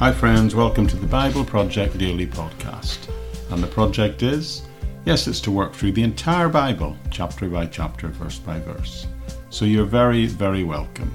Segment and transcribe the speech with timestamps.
[0.00, 3.12] Hi, friends, welcome to the Bible Project Daily Podcast.
[3.50, 4.62] And the project is
[5.04, 9.06] yes, it's to work through the entire Bible, chapter by chapter, verse by verse.
[9.50, 11.14] So you're very, very welcome.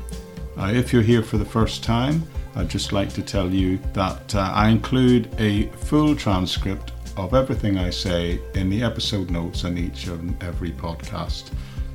[0.56, 2.22] Uh, if you're here for the first time,
[2.56, 7.80] I'd just like to tell you that uh, I include a full transcript of everything
[7.80, 11.50] I say in the episode notes on each and every podcast.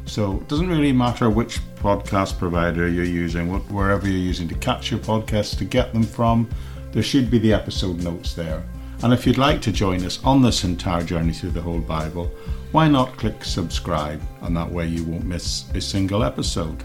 [0.07, 4.91] So it doesn't really matter which podcast provider you're using, wherever you're using to catch
[4.91, 6.51] your podcasts to get them from
[6.93, 8.63] there should be the episode notes there.
[9.03, 12.31] And if you'd like to join us on this entire journey through the whole Bible,
[12.73, 16.83] why not click subscribe and that way you won't miss a single episode.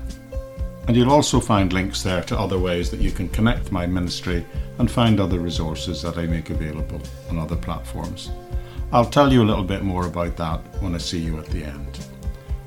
[0.87, 4.45] And you'll also find links there to other ways that you can connect my ministry
[4.77, 8.31] and find other resources that I make available on other platforms.
[8.91, 11.63] I'll tell you a little bit more about that when I see you at the
[11.63, 12.05] end.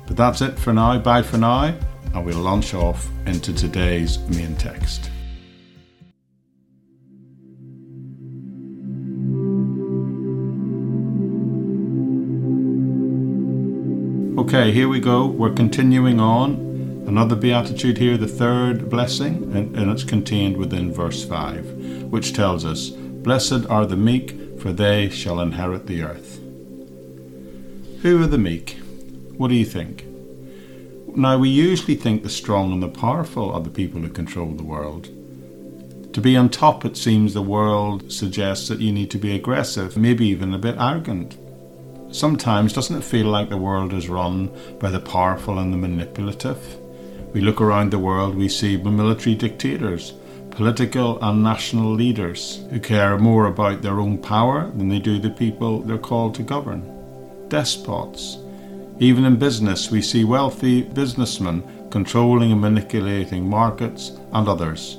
[0.05, 0.97] But that's it for now.
[0.99, 1.75] Bye for now,
[2.13, 5.09] and we'll launch off into today's main text.
[14.49, 15.27] Okay, here we go.
[15.27, 17.05] We're continuing on.
[17.07, 22.65] Another beatitude here, the third blessing, and, and, it's contained within verse 5, which tells
[22.65, 26.39] us, Blessed are the meek, for they shall inherit the earth.
[28.01, 28.79] Who are the meek?
[29.37, 30.05] What do you think?
[31.15, 34.63] Now, we usually think the strong and the powerful are the people who control the
[34.63, 35.09] world.
[36.11, 39.95] To be on top, it seems the world suggests that you need to be aggressive,
[39.95, 41.37] maybe even a bit arrogant.
[42.11, 46.79] Sometimes doesn't it feel like the world is run by the powerful and the manipulative?
[47.33, 50.13] We look around the world, we see military dictators,
[50.49, 55.29] political and national leaders who care more about their own power than they do the
[55.29, 56.81] people they're called to govern.
[57.47, 58.39] Despots.
[58.97, 64.97] Even in business, we see wealthy businessmen controlling and manipulating markets and others.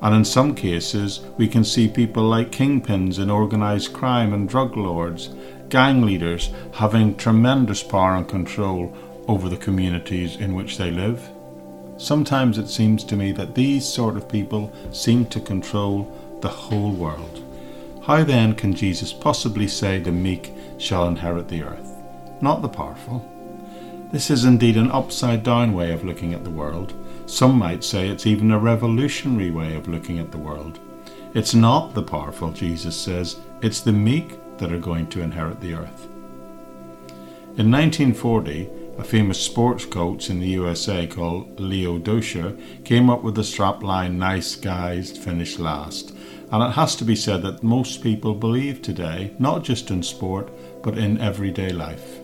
[0.00, 4.76] And in some cases, we can see people like kingpins in organised crime and drug
[4.76, 5.30] lords
[5.68, 8.96] gang leaders having tremendous power and control
[9.28, 11.28] over the communities in which they live.
[11.98, 16.12] Sometimes it seems to me that these sort of people seem to control
[16.42, 17.42] the whole world.
[18.04, 21.90] How then can Jesus possibly say the meek shall inherit the earth,
[22.40, 23.26] not the powerful?
[24.12, 26.94] This is indeed an upside down way of looking at the world.
[27.26, 30.78] Some might say it's even a revolutionary way of looking at the world.
[31.34, 35.74] It's not the powerful, Jesus says, it's the meek that are going to inherit the
[35.74, 36.08] earth.
[37.58, 38.68] In 1940,
[38.98, 44.14] a famous sports coach in the USA called Leo Durocher came up with the strapline
[44.14, 46.14] Nice guys finish last.
[46.50, 50.48] And it has to be said that most people believe today, not just in sport,
[50.82, 52.18] but in everyday life.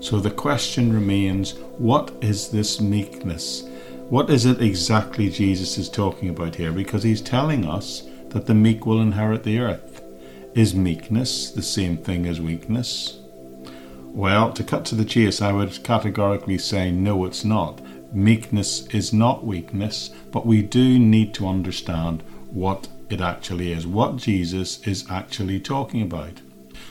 [0.00, 3.64] So the question remains what is this meekness?
[4.08, 6.72] What is it exactly Jesus is talking about here?
[6.72, 9.89] Because he's telling us that the meek will inherit the earth.
[10.54, 13.20] Is meekness the same thing as weakness?
[14.06, 17.80] Well, to cut to the chase, I would categorically say no, it's not.
[18.12, 24.16] Meekness is not weakness, but we do need to understand what it actually is, what
[24.16, 26.40] Jesus is actually talking about.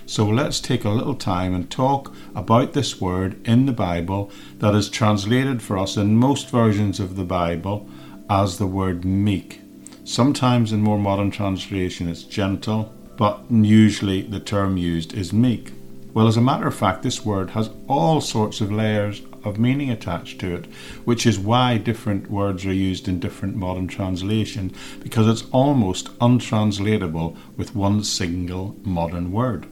[0.06, 4.74] So let's take a little time and talk about this word in the Bible that
[4.74, 7.90] is translated for us in most versions of the Bible
[8.30, 9.60] as the word meek.
[10.06, 15.74] Sometimes in more modern translation it's gentle, but usually the term used is meek.
[16.14, 19.90] Well, as a matter of fact, this word has all sorts of layers of meaning
[19.90, 20.68] attached to it,
[21.04, 24.72] which is why different words are used in different modern translations,
[25.04, 29.68] because it's almost untranslatable with one single modern word.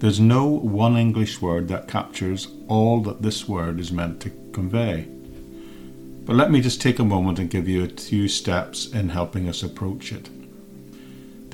[0.00, 5.08] There's no one English word that captures all that this word is meant to convey.
[6.26, 9.48] But let me just take a moment and give you a few steps in helping
[9.48, 10.28] us approach it.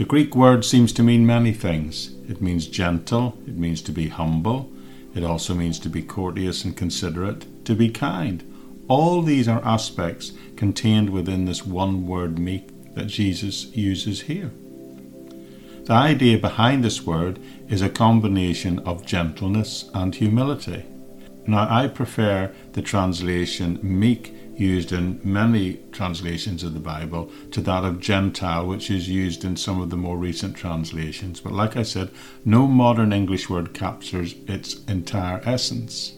[0.00, 2.14] The Greek word seems to mean many things.
[2.26, 4.72] It means gentle, it means to be humble,
[5.14, 8.42] it also means to be courteous and considerate, to be kind.
[8.88, 14.50] All these are aspects contained within this one word meek that Jesus uses here.
[15.84, 17.38] The idea behind this word
[17.68, 20.86] is a combination of gentleness and humility.
[21.46, 27.84] Now, I prefer the translation meek used in many translations of the Bible to that
[27.84, 31.41] of gentle, which is used in some of the more recent translations.
[31.41, 32.10] But like I said,
[32.45, 36.12] no modern English word captures its entire essence.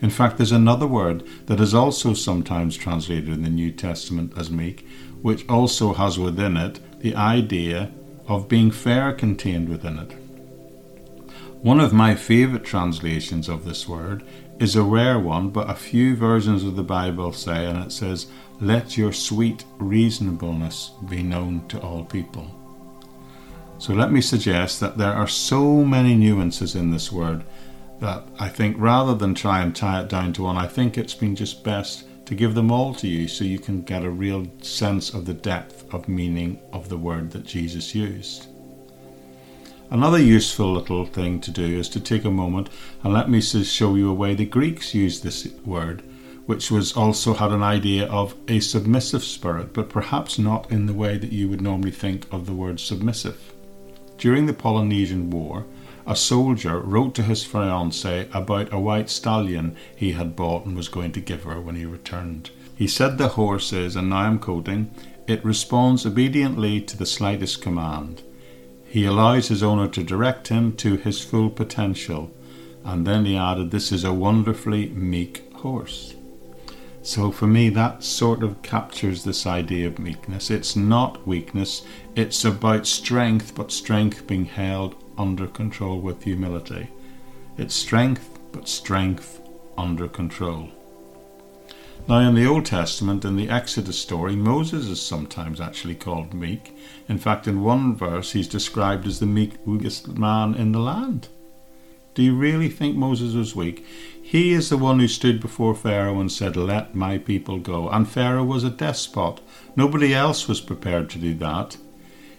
[0.00, 4.50] In fact, there's another word that is also sometimes translated in the New Testament as
[4.50, 4.86] meek,
[5.20, 7.92] which also has within it the idea
[8.26, 10.12] of being fair contained within it.
[11.62, 14.22] One of my favourite translations of this word
[14.60, 18.26] is a rare one, but a few versions of the Bible say, and it says,
[18.60, 22.46] Let your sweet reasonableness be known to all people.
[23.78, 27.42] So let me suggest that there are so many nuances in this word
[28.00, 31.14] that I think rather than try and tie it down to one, I think it's
[31.14, 34.46] been just best to give them all to you so you can get a real
[34.60, 38.49] sense of the depth of meaning of the word that Jesus used.
[39.92, 42.70] Another useful little thing to do is to take a moment
[43.02, 46.04] and let me show you a way the Greeks used this word,
[46.46, 50.94] which was also had an idea of a submissive spirit, but perhaps not in the
[50.94, 53.52] way that you would normally think of the word submissive.
[54.16, 55.66] During the Peloponnesian War,
[56.06, 60.88] a soldier wrote to his fiancée about a white stallion he had bought and was
[60.88, 62.50] going to give her when he returned.
[62.76, 64.94] He said the horse is, and now I'm quoting,
[65.26, 68.22] it responds obediently to the slightest command.
[68.90, 72.32] He allows his owner to direct him to his full potential.
[72.84, 76.16] And then he added, This is a wonderfully meek horse.
[77.00, 80.50] So for me, that sort of captures this idea of meekness.
[80.50, 81.82] It's not weakness,
[82.16, 86.88] it's about strength, but strength being held under control with humility.
[87.56, 89.40] It's strength, but strength
[89.78, 90.68] under control.
[92.08, 96.76] Now, in the Old Testament, in the Exodus story, Moses is sometimes actually called meek.
[97.08, 101.28] In fact, in one verse, he's described as the meekest man in the land.
[102.14, 103.86] Do you really think Moses was weak?
[104.20, 107.88] He is the one who stood before Pharaoh and said, Let my people go.
[107.88, 109.40] And Pharaoh was a despot.
[109.76, 111.76] Nobody else was prepared to do that.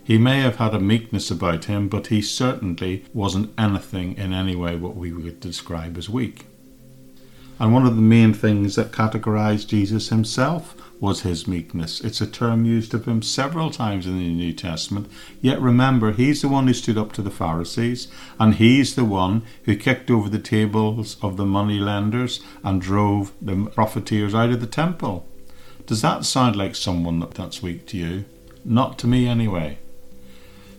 [0.03, 4.55] He may have had a meekness about him, but he certainly wasn't anything in any
[4.55, 6.47] way what we would describe as weak.
[7.61, 12.01] And one of the main things that categorized Jesus himself was his meekness.
[12.01, 15.11] It's a term used of him several times in the New Testament.
[15.41, 18.07] Yet remember, he's the one who stood up to the Pharisees,
[18.39, 23.31] and he's the one who kicked over the tables of the money lenders and drove
[23.39, 25.27] the profiteers out of the temple.
[25.85, 28.25] Does that sound like someone that's weak to you?
[28.65, 29.77] Not to me, anyway.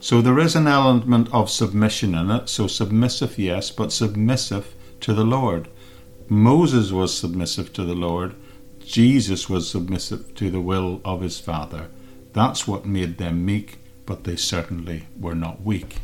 [0.01, 2.49] So there is an element of submission in it.
[2.49, 5.69] So submissive, yes, but submissive to the Lord.
[6.33, 8.35] Moses was submissive to the Lord,
[8.83, 11.89] Jesus was submissive to the will of his Father.
[12.33, 15.97] That's what made them meek, but they certainly were not weak.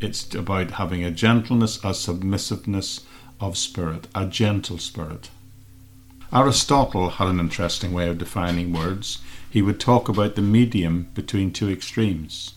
[0.00, 3.02] It's about having a gentleness, a submissiveness
[3.38, 5.30] of spirit, a gentle spirit.
[6.32, 9.22] Aristotle had an interesting way of defining words.
[9.48, 12.54] He would talk about the medium between two extremes.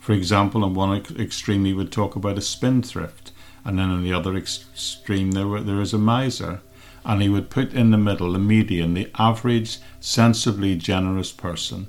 [0.00, 3.32] For example, on one extreme, he would talk about a spendthrift,
[3.66, 6.60] and then on the other extreme there, were, there is a miser.
[7.04, 11.88] And he would put in the middle, the median, the average, sensibly generous person.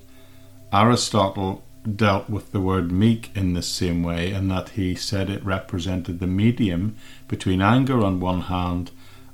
[0.73, 1.63] Aristotle
[1.95, 6.19] dealt with the word meek in the same way, in that he said it represented
[6.19, 6.95] the medium
[7.27, 8.89] between anger on one hand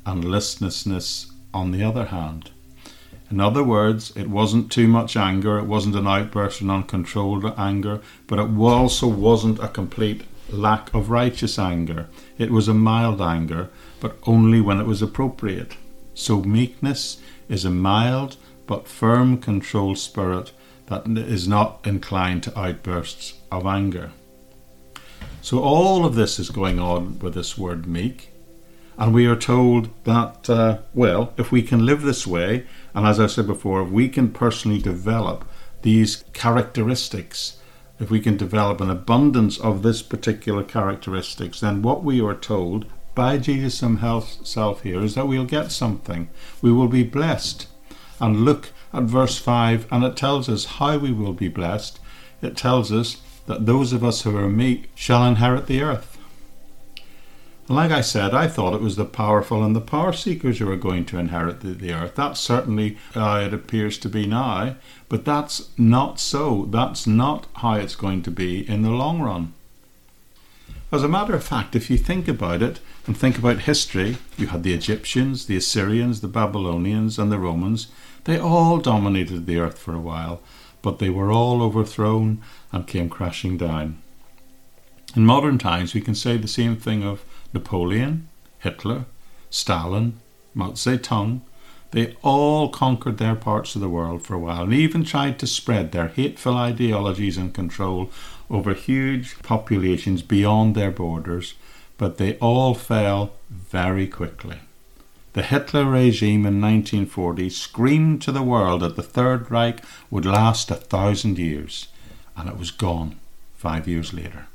[0.06, 2.52] and listlessness on the other hand.
[3.32, 8.02] In other words, it wasn't too much anger, it wasn't an outburst of uncontrolled anger,
[8.28, 10.24] but it also wasn't a complete
[10.54, 12.08] lack of righteous anger.
[12.38, 13.70] It was a mild anger,
[14.00, 15.76] but only when it was appropriate.
[16.14, 17.18] So meekness
[17.50, 20.52] is a mild but firm controlled spirit
[20.88, 24.12] that is not inclined to outbursts of anger.
[25.42, 28.30] So all of this is going on with this word meek.
[28.98, 33.20] And we are told that, uh, well, if we can live this way, and as
[33.20, 35.46] I said before, if we can personally develop
[35.82, 37.58] these characteristics,
[38.04, 42.86] if we can develop an abundance of this particular characteristics, then what we are told
[43.16, 46.30] by Jesus himself here is that we'll get something.
[46.62, 47.68] We will be blessed.
[48.20, 52.00] And look at verse 5, and it tells us how we will be blessed.
[52.42, 56.13] It tells us that those of us who are meek shall inherit the earth.
[57.70, 60.76] Like I said, I thought it was the powerful and the power seekers who are
[60.76, 62.16] going to inherit the, the earth.
[62.16, 64.76] That's certainly how it appears to be now,
[65.08, 66.66] but that's not so.
[66.66, 69.54] That's not how it's going to be in the long run.
[70.92, 74.48] As a matter of fact, if you think about it and think about history, you
[74.48, 77.88] had the Egyptians, the Assyrians, the Babylonians, and the Romans.
[78.26, 80.42] They all dominated the earth for a while,
[80.82, 82.42] but they were all overthrown
[82.74, 84.02] and came crashing down.
[85.16, 88.28] In modern times, we can say the same thing of Napoleon,
[88.60, 89.06] Hitler,
[89.50, 90.20] Stalin,
[90.54, 91.42] Mao Zedong,
[91.92, 95.46] they all conquered their parts of the world for a while and even tried to
[95.46, 98.10] spread their hateful ideologies and control
[98.50, 101.54] over huge populations beyond their borders,
[101.98, 104.58] but they all fell very quickly.
[105.34, 110.72] The Hitler regime in 1940 screamed to the world that the Third Reich would last
[110.72, 111.88] a thousand years,
[112.36, 113.20] and it was gone
[113.56, 114.48] five years later.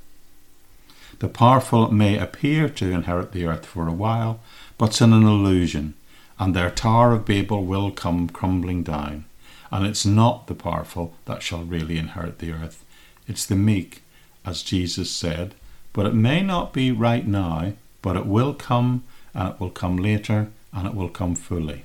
[1.20, 4.40] The powerful may appear to inherit the earth for a while,
[4.76, 5.94] but it's an illusion,
[6.38, 9.24] and their Tower of Babel will come crumbling down.
[9.70, 12.84] And it's not the powerful that shall really inherit the earth,
[13.26, 14.02] it's the meek
[14.44, 15.54] as Jesus said,
[15.92, 19.02] but it may not be right now, but it will come,
[19.34, 21.84] and it will come later, and it will come fully.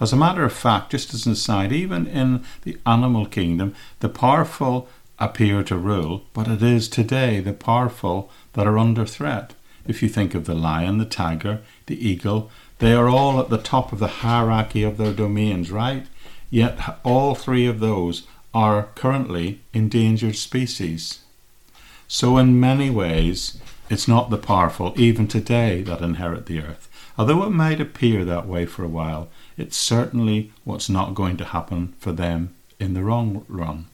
[0.00, 4.08] As a matter of fact, just as an aside, even in the animal kingdom, the
[4.08, 4.88] powerful
[5.20, 9.54] appear to rule, but it is today the powerful that are under threat.
[9.86, 13.58] If you think of the lion, the tiger, the eagle, they are all at the
[13.58, 16.06] top of the hierarchy of their domains, right?
[16.50, 21.20] Yet all three of those are currently endangered species.
[22.06, 23.58] So, in many ways,
[23.90, 26.88] it's not the powerful, even today, that inherit the earth.
[27.18, 31.44] Although it might appear that way for a while, it's certainly what's not going to
[31.44, 33.86] happen for them in the long run.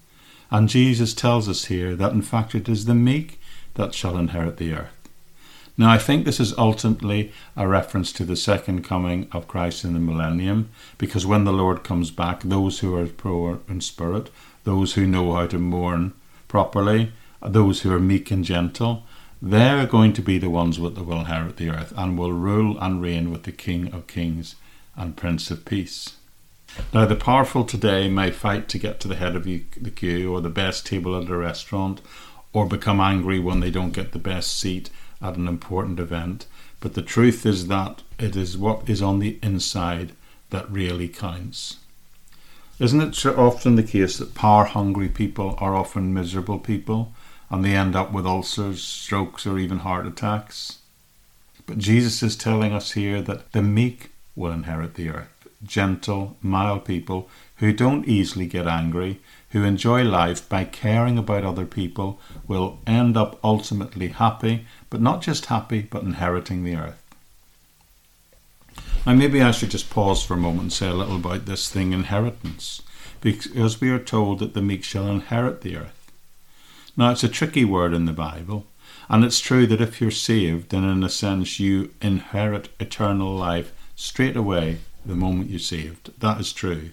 [0.55, 3.41] And Jesus tells us here that in fact it is the meek
[3.75, 5.09] that shall inherit the earth.
[5.77, 9.95] Now, I think this is ultimately a reference to the second coming of Christ in
[9.95, 14.31] the millennium, because when the Lord comes back, those who are poor in spirit,
[14.63, 16.13] those who know how to mourn
[16.47, 17.11] properly,
[17.43, 19.03] those who are meek and gentle,
[19.43, 23.03] they're going to be the ones that will inherit the earth and will rule and
[23.03, 24.55] reign with the King of Kings
[24.95, 26.15] and Prince of Peace.
[26.93, 29.61] Now, the powerful today may fight to get to the head of the
[29.95, 32.01] queue or the best table at a restaurant,
[32.53, 34.91] or become angry when they don't get the best seat
[35.21, 36.47] at an important event.
[36.81, 40.13] But the truth is that it is what is on the inside
[40.51, 41.79] that really counts.
[42.79, 47.13] Isn't it so often the case that power hungry people are often miserable people
[47.51, 50.79] and they end up with ulcers, strokes, or even heart attacks?
[51.67, 55.34] But Jesus is telling us here that the meek will inherit the earth.
[55.65, 61.67] Gentle, mild people who don't easily get angry, who enjoy life by caring about other
[61.67, 67.01] people, will end up ultimately happy, but not just happy, but inheriting the earth.
[69.07, 71.69] Now, maybe I should just pause for a moment and say a little about this
[71.69, 72.83] thing inheritance,
[73.21, 76.11] because we are told that the meek shall inherit the earth.
[76.97, 78.67] Now, it's a tricky word in the Bible,
[79.09, 83.73] and it's true that if you're saved, then in a sense you inherit eternal life
[83.95, 86.11] straight away the moment you're saved.
[86.21, 86.91] That is true.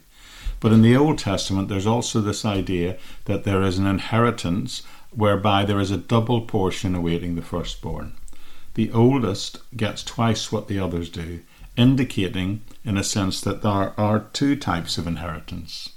[0.60, 5.65] But in the Old Testament, there's also this idea that there is an inheritance whereby
[5.65, 8.13] there is a double portion awaiting the firstborn.
[8.75, 11.41] The oldest gets twice what the others do,
[11.75, 15.89] indicating, in a sense, that there are two types of inheritance.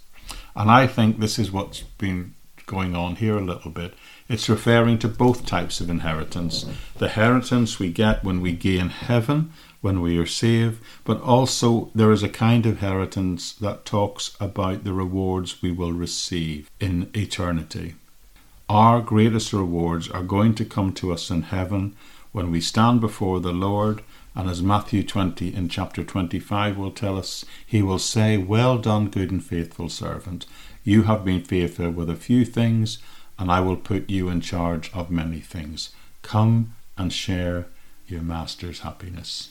[0.56, 2.34] And I think this is what's been
[2.66, 3.94] going on here a little bit.
[4.28, 6.64] It's referring to both types of inheritance
[6.96, 12.12] the inheritance we get when we gain heaven, when we are saved, but also there
[12.12, 17.94] is a kind of inheritance that talks about the rewards we will receive in eternity.
[18.68, 21.94] Our greatest rewards are going to come to us in heaven
[22.32, 24.02] when we stand before the Lord,
[24.34, 29.08] and as Matthew 20 in chapter 25 will tell us, he will say, Well done,
[29.08, 30.46] good and faithful servant.
[30.84, 32.98] You have been faithful with a few things,
[33.38, 35.90] and I will put you in charge of many things.
[36.22, 37.66] Come and share
[38.06, 39.50] your master's happiness.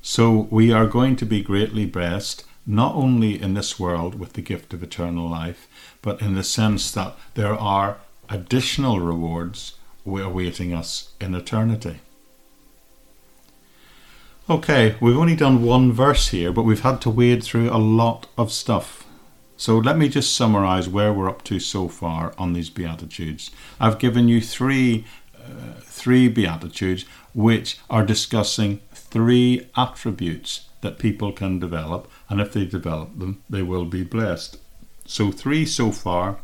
[0.00, 4.42] So we are going to be greatly blessed, not only in this world with the
[4.42, 5.68] gift of eternal life,
[6.02, 9.74] but in the sense that there are additional rewards
[10.06, 12.00] awaiting us in eternity.
[14.48, 18.26] Okay, we've only done one verse here, but we've had to wade through a lot
[18.36, 19.04] of stuff.
[19.56, 23.50] So let me just summarize where we're up to so far on these Beatitudes.
[23.78, 25.04] I've given you three,
[25.36, 32.64] uh, three Beatitudes which are discussing three attributes that people can develop, and if they
[32.64, 34.58] develop them, they will be blessed.
[35.06, 36.38] So, three so far,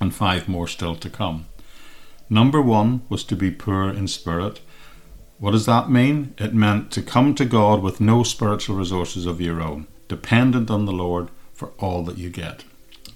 [0.00, 1.46] and five more still to come.
[2.28, 4.60] Number one was to be poor in spirit.
[5.38, 6.34] What does that mean?
[6.38, 10.86] It meant to come to God with no spiritual resources of your own, dependent on
[10.86, 12.64] the Lord for all that you get.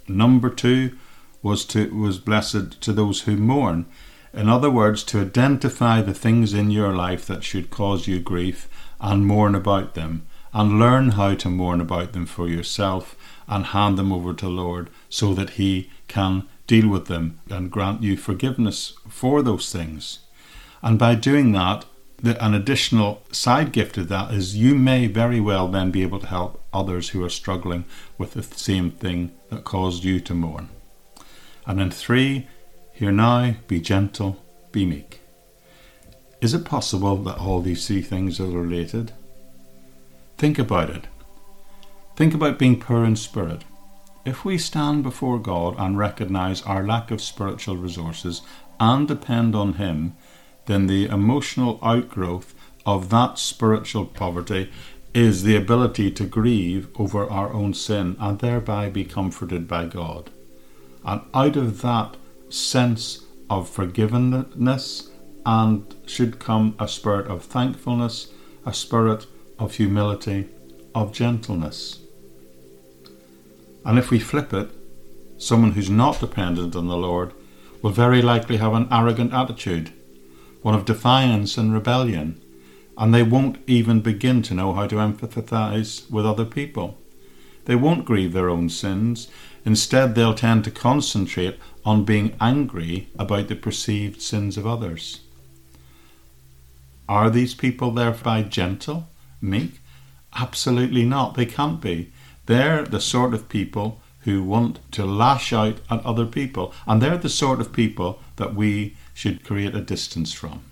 [0.09, 0.97] Number two
[1.43, 3.87] was to was blessed to those who mourn.
[4.33, 8.69] In other words, to identify the things in your life that should cause you grief
[9.01, 13.17] and mourn about them, and learn how to mourn about them for yourself
[13.49, 18.03] and hand them over to Lord so that He can deal with them and grant
[18.03, 20.21] you forgiveness for those things.
[20.83, 21.85] And by doing that,
[22.23, 26.21] the, an additional side gift of that is you may very well then be able
[26.21, 27.85] to help others who are struggling
[28.19, 30.69] with the same thing that caused you to mourn.
[31.67, 32.49] And then three,
[32.93, 35.21] here now, be gentle, be meek.
[36.41, 39.13] Is it possible that all these three things are related?
[40.39, 41.07] Think about it.
[42.17, 43.65] Think about being poor in spirit.
[44.25, 48.43] If we stand before God and recognize our lack of spiritual resources
[48.79, 50.17] and depend on Him,
[50.67, 52.55] then the emotional outgrowth
[52.87, 54.71] of that spiritual poverty
[55.13, 60.31] is the ability to grieve over our own sin and thereby be comforted by God.
[61.05, 62.17] And out of that
[62.49, 65.11] sense of forgiveness
[65.45, 68.33] and should come a spirit of thankfulness,
[68.65, 69.27] a spirit
[69.59, 70.49] of humility,
[70.95, 72.01] of gentleness.
[73.85, 74.71] And if we flip it,
[75.39, 77.33] someone who's not dependent on the Lord
[77.83, 79.93] will very likely have an arrogant attitude,
[80.63, 82.41] one of defiance and rebellion,
[82.99, 86.99] and they won't even begin to know how to empathize with other people.
[87.65, 89.29] They won't grieve their own sins.
[89.65, 95.21] Instead, they'll tend to concentrate on being angry about the perceived sins of others.
[97.09, 99.09] Are these people thereby gentle,
[99.41, 99.81] meek?
[100.37, 101.35] Absolutely not.
[101.35, 102.13] They can't be.
[102.47, 107.17] They're the sort of people who want to lash out at other people, and they're
[107.17, 110.63] the sort of people that we should create a distance from.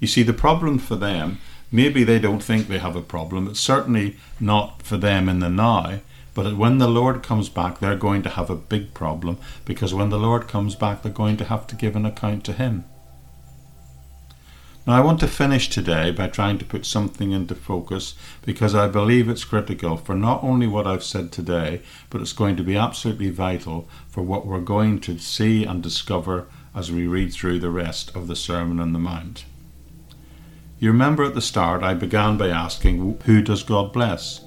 [0.00, 1.38] You see, the problem for them,
[1.72, 3.48] maybe they don't think they have a problem.
[3.48, 6.00] It's certainly not for them in the now.
[6.34, 10.10] But when the Lord comes back, they're going to have a big problem because when
[10.10, 12.84] the Lord comes back, they're going to have to give an account to Him.
[14.88, 18.88] Now, I want to finish today by trying to put something into focus because I
[18.88, 22.74] believe it's critical for not only what I've said today, but it's going to be
[22.74, 27.68] absolutely vital for what we're going to see and discover as we read through the
[27.68, 29.44] rest of the Sermon on the Mount.
[30.78, 34.40] You remember at the start, I began by asking, Who does God bless?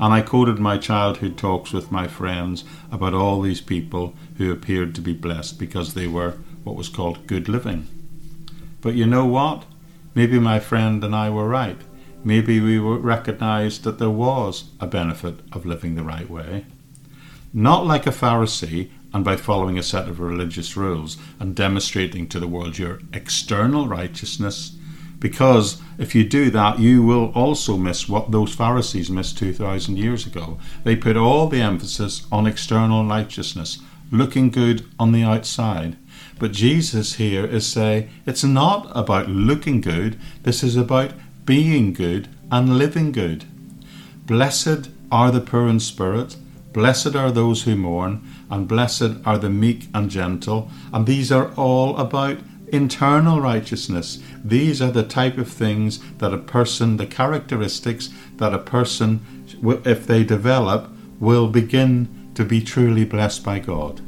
[0.00, 4.94] And I quoted my childhood talks with my friends about all these people who appeared
[4.94, 7.88] to be blessed because they were what was called good living.
[8.80, 9.66] But you know what?
[10.14, 11.80] Maybe my friend and I were right.
[12.24, 16.66] Maybe we recognized that there was a benefit of living the right way.
[17.52, 22.40] Not like a Pharisee and by following a set of religious rules and demonstrating to
[22.40, 24.76] the world your external righteousness,
[25.18, 30.26] because if you do that, you will also miss what those Pharisees missed 2,000 years
[30.26, 30.58] ago.
[30.84, 33.78] They put all the emphasis on external righteousness,
[34.10, 35.96] looking good on the outside.
[36.42, 41.12] But Jesus here is saying it's not about looking good, this is about
[41.44, 43.44] being good and living good.
[44.26, 46.34] Blessed are the poor in spirit,
[46.72, 51.54] blessed are those who mourn, and blessed are the meek and gentle, and these are
[51.54, 52.38] all about
[52.72, 54.20] internal righteousness.
[54.44, 59.20] These are the type of things that a person, the characteristics that a person,
[59.84, 64.00] if they develop, will begin to be truly blessed by God.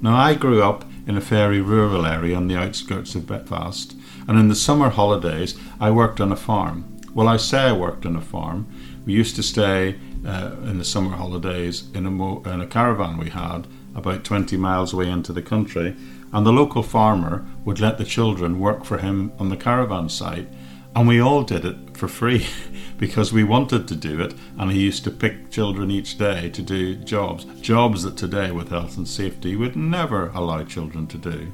[0.00, 3.96] Now, I grew up in a fairly rural area on the outskirts of Belfast,
[4.28, 6.84] and in the summer holidays I worked on a farm.
[7.14, 8.68] Well, I say I worked on a farm.
[9.04, 13.18] We used to stay uh, in the summer holidays in a, mo- in a caravan
[13.18, 15.96] we had about 20 miles away into the country,
[16.32, 20.46] and the local farmer would let the children work for him on the caravan site,
[20.98, 22.46] and we all did it for free.
[22.98, 26.60] because we wanted to do it, and he used to pick children each day to
[26.60, 31.52] do jobs, jobs that today, with health and safety, would never allow children to do.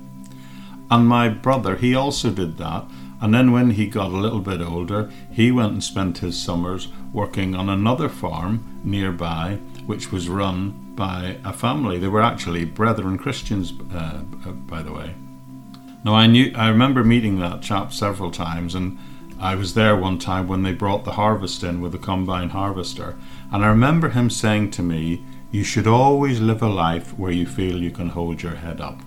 [0.90, 2.84] And my brother, he also did that,
[3.20, 6.88] and then when he got a little bit older, he went and spent his summers
[7.12, 11.98] working on another farm nearby, which was run by a family.
[11.98, 14.18] They were actually brethren Christians, uh,
[14.66, 15.14] by the way.
[16.04, 18.98] Now I knew, I remember meeting that chap several times, and
[19.40, 23.16] I was there one time when they brought the harvest in with the combine harvester,
[23.52, 27.46] and I remember him saying to me, You should always live a life where you
[27.46, 29.00] feel you can hold your head up.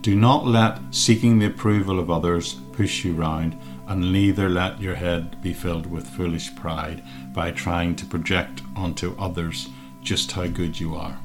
[0.00, 4.96] Do not let seeking the approval of others push you round, and neither let your
[4.96, 9.68] head be filled with foolish pride by trying to project onto others
[10.02, 11.18] just how good you are.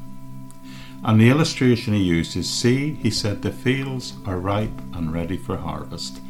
[1.03, 5.37] And the illustration he used is See, he said, the fields are ripe and ready
[5.37, 6.21] for harvest.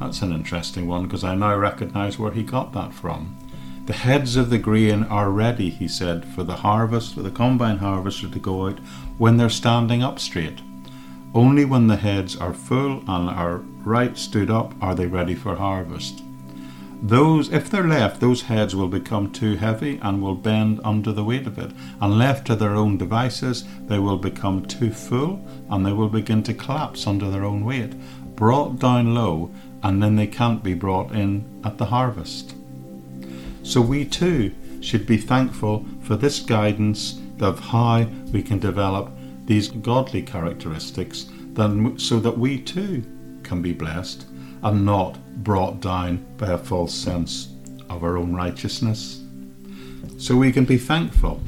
[0.00, 3.36] That's an interesting one because I now recognize where he got that from.
[3.84, 7.78] The heads of the grain are ready, he said, for the harvest, for the combine
[7.78, 8.78] harvester to go out
[9.18, 10.60] when they're standing up straight.
[11.34, 15.54] Only when the heads are full and are right stood up are they ready for
[15.54, 16.22] harvest.
[17.02, 21.24] Those, if they're left, those heads will become too heavy and will bend under the
[21.24, 21.70] weight of it.
[22.00, 26.42] And left to their own devices, they will become too full and they will begin
[26.44, 27.94] to collapse under their own weight.
[28.36, 29.50] Brought down low,
[29.82, 32.54] and then they can't be brought in at the harvest.
[33.62, 39.10] So we too should be thankful for this guidance of how we can develop
[39.46, 41.26] these godly characteristics
[41.96, 43.04] so that we too
[43.42, 44.26] can be blessed
[44.62, 47.48] and not brought down by a false sense
[47.88, 49.22] of our own righteousness.
[50.18, 51.40] So we can be thankful.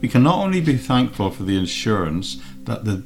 [0.00, 2.96] We can not only be thankful for the assurance that the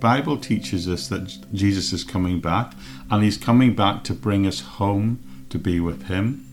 [0.00, 2.74] Bible teaches us that Jesus is coming back
[3.14, 6.44] and he's coming back to bring us home to be with him.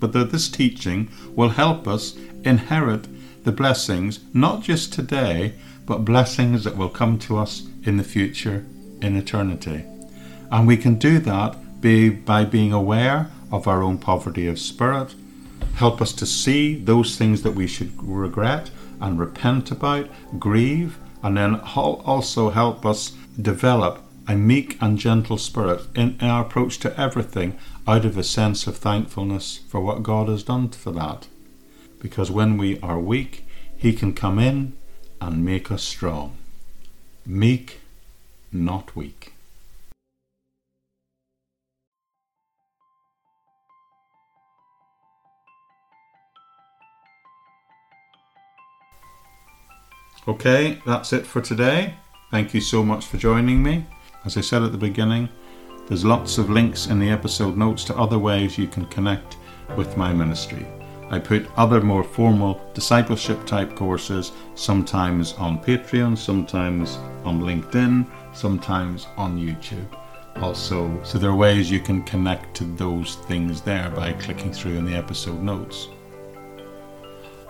[0.00, 3.06] But that this teaching will help us inherit
[3.44, 5.52] the blessings not just today,
[5.84, 8.64] but blessings that will come to us in the future,
[9.02, 9.84] in eternity.
[10.50, 15.14] And we can do that by, by being aware of our own poverty of spirit,
[15.74, 21.36] help us to see those things that we should regret and repent about, grieve, and
[21.36, 27.58] then also help us develop a meek and gentle spirit in our approach to everything
[27.84, 31.26] out of a sense of thankfulness for what God has done for that.
[31.98, 33.44] Because when we are weak,
[33.76, 34.74] He can come in
[35.20, 36.36] and make us strong.
[37.26, 37.80] Meek,
[38.52, 39.32] not weak.
[50.28, 51.96] Okay, that's it for today.
[52.30, 53.86] Thank you so much for joining me.
[54.24, 55.30] As I said at the beginning,
[55.88, 59.38] there's lots of links in the episode notes to other ways you can connect
[59.76, 60.66] with my ministry.
[61.10, 69.06] I put other more formal discipleship type courses sometimes on Patreon, sometimes on LinkedIn, sometimes
[69.16, 69.88] on YouTube.
[70.36, 74.76] Also, so there are ways you can connect to those things there by clicking through
[74.76, 75.88] in the episode notes.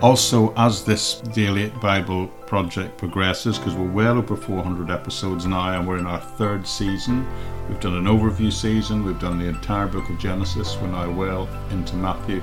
[0.03, 5.87] Also, as this daily Bible project progresses, because we're well over 400 episodes now and
[5.87, 7.27] we're in our third season,
[7.69, 11.47] we've done an overview season, we've done the entire book of Genesis, we're now well
[11.71, 12.43] into Matthew.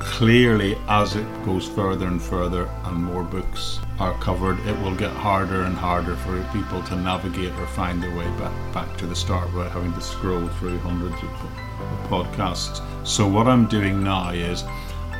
[0.00, 5.12] Clearly, as it goes further and further and more books are covered, it will get
[5.12, 9.16] harder and harder for people to navigate or find their way back, back to the
[9.16, 11.30] start without having to scroll through hundreds of
[12.10, 12.82] podcasts.
[13.06, 14.64] So, what I'm doing now is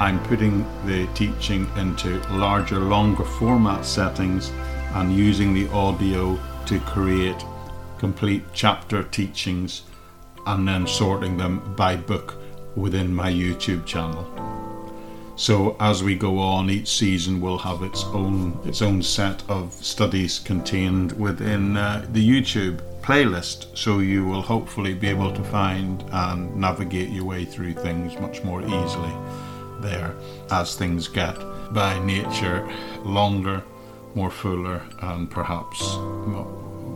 [0.03, 4.51] I'm putting the teaching into larger, longer format settings
[4.95, 7.45] and using the audio to create
[7.99, 9.83] complete chapter teachings
[10.45, 12.35] and then sorting them by book
[12.75, 14.27] within my YouTube channel.
[15.37, 19.73] So as we go on, each season will have its own its own set of
[19.73, 23.79] studies contained within uh, the YouTube playlist.
[23.79, 28.43] So you will hopefully be able to find and navigate your way through things much
[28.43, 29.15] more easily
[29.83, 30.14] there
[30.51, 31.37] as things get
[31.73, 32.68] by nature
[33.05, 33.62] longer,
[34.14, 35.81] more fuller, and perhaps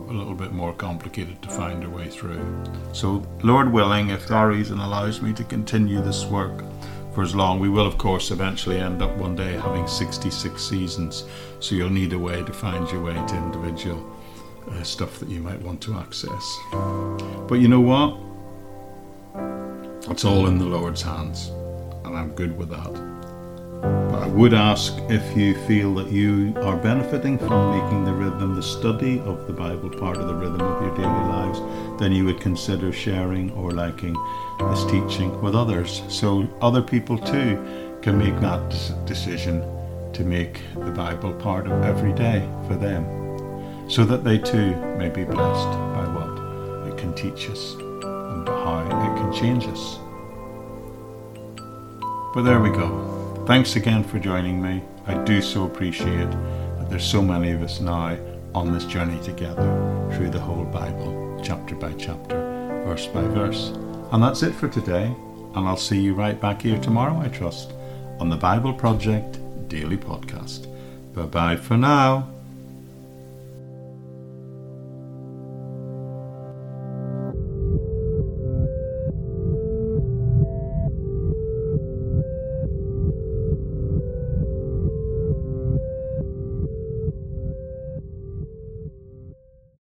[0.09, 2.63] a little bit more complicated to find a way through.
[2.93, 6.63] So, Lord willing, if our reason allows me to continue this work
[7.13, 11.25] for as long, we will, of course, eventually end up one day having 66 seasons.
[11.59, 14.15] So, you'll need a way to find your way to individual
[14.69, 16.57] uh, stuff that you might want to access.
[17.47, 18.17] But you know what?
[20.09, 21.66] It's all in the Lord's hands and
[22.17, 22.93] I'm good with that.
[23.81, 28.55] But I would ask if you feel that you are benefiting from making the rhythm
[28.55, 31.59] the study of the Bible part of the rhythm of your daily lives,
[31.99, 34.15] then you would consider sharing or liking
[34.59, 36.01] this teaching with others.
[36.07, 38.67] So other people too can make that
[39.05, 39.61] decision
[40.13, 43.05] to make the Bible part of every day for them,
[43.87, 48.79] so that they too may be blessed by what it can teach us and how
[48.81, 49.99] it can change us.
[52.37, 53.43] But there we go.
[53.47, 54.83] Thanks again for joining me.
[55.07, 58.15] I do so appreciate that there's so many of us now
[58.53, 59.65] on this journey together
[60.13, 62.35] through the whole Bible, chapter by chapter,
[62.85, 63.69] verse by verse.
[64.11, 65.05] And that's it for today,
[65.55, 67.73] and I'll see you right back here tomorrow, I trust,
[68.19, 70.67] on the Bible Project Daily Podcast.
[71.15, 72.36] Bye bye for now.